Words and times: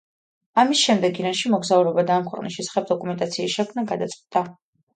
ამის 0.61 0.79
შემდეგ 0.85 1.19
ირანში 1.23 1.51
მოგზაურობა 1.55 2.05
და 2.09 2.17
ამ 2.21 2.27
ქვეყნის 2.33 2.57
შესახებ 2.59 2.89
დოკუმენტაციის 2.95 3.57
შექმნა 3.61 3.87
გადაწყვიტა. 3.95 4.47